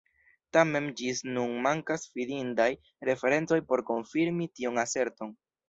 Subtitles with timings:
[0.55, 2.67] Tamen ĝis nun mankas fidindaj
[3.13, 5.39] referencoj por konfirmi tiun aserton.